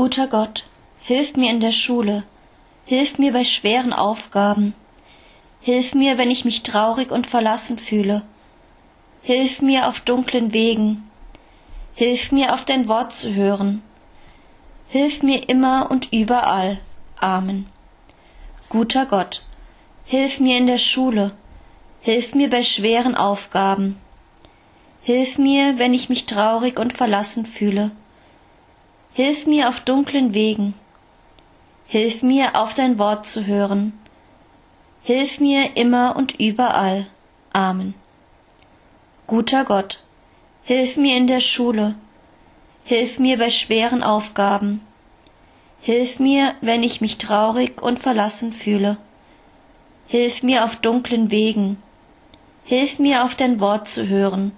Guter 0.00 0.28
Gott, 0.28 0.64
hilf 1.02 1.36
mir 1.36 1.50
in 1.50 1.60
der 1.60 1.72
Schule, 1.72 2.22
hilf 2.86 3.18
mir 3.18 3.34
bei 3.34 3.44
schweren 3.44 3.92
Aufgaben, 3.92 4.72
hilf 5.60 5.94
mir, 5.94 6.16
wenn 6.16 6.30
ich 6.30 6.46
mich 6.46 6.62
traurig 6.62 7.10
und 7.10 7.26
verlassen 7.26 7.78
fühle, 7.78 8.22
hilf 9.20 9.60
mir 9.60 9.88
auf 9.88 10.00
dunklen 10.00 10.54
Wegen, 10.54 11.10
hilf 11.94 12.32
mir 12.32 12.54
auf 12.54 12.64
dein 12.64 12.88
Wort 12.88 13.12
zu 13.12 13.34
hören, 13.34 13.82
hilf 14.88 15.22
mir 15.22 15.46
immer 15.50 15.90
und 15.90 16.14
überall. 16.14 16.80
Amen. 17.18 17.66
Guter 18.70 19.04
Gott, 19.04 19.44
hilf 20.06 20.40
mir 20.40 20.56
in 20.56 20.66
der 20.66 20.78
Schule, 20.78 21.32
hilf 22.00 22.34
mir 22.34 22.48
bei 22.48 22.62
schweren 22.62 23.16
Aufgaben, 23.16 24.00
hilf 25.02 25.36
mir, 25.36 25.78
wenn 25.78 25.92
ich 25.92 26.08
mich 26.08 26.24
traurig 26.24 26.78
und 26.78 26.96
verlassen 26.96 27.44
fühle, 27.44 27.90
Hilf 29.12 29.46
mir 29.46 29.68
auf 29.68 29.80
dunklen 29.80 30.34
Wegen. 30.34 30.74
Hilf 31.86 32.22
mir, 32.22 32.54
auf 32.54 32.74
dein 32.74 32.98
Wort 32.98 33.26
zu 33.26 33.46
hören. 33.46 33.92
Hilf 35.02 35.40
mir 35.40 35.76
immer 35.76 36.14
und 36.16 36.38
überall. 36.38 37.06
Amen. 37.52 37.94
Guter 39.26 39.64
Gott, 39.64 40.00
hilf 40.62 40.96
mir 40.96 41.16
in 41.16 41.26
der 41.26 41.40
Schule. 41.40 41.96
Hilf 42.84 43.18
mir 43.18 43.38
bei 43.38 43.50
schweren 43.50 44.04
Aufgaben. 44.04 44.80
Hilf 45.80 46.18
mir, 46.18 46.54
wenn 46.60 46.82
ich 46.82 47.00
mich 47.00 47.18
traurig 47.18 47.82
und 47.82 47.98
verlassen 47.98 48.52
fühle. 48.52 48.98
Hilf 50.06 50.42
mir 50.42 50.64
auf 50.64 50.76
dunklen 50.76 51.30
Wegen. 51.30 51.82
Hilf 52.64 52.98
mir, 53.00 53.24
auf 53.24 53.34
dein 53.34 53.58
Wort 53.58 53.88
zu 53.88 54.06
hören. 54.06 54.52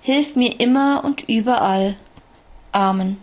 Hilf 0.00 0.36
mir 0.36 0.60
immer 0.60 1.04
und 1.04 1.28
überall. 1.28 1.96
Amen. 2.72 3.20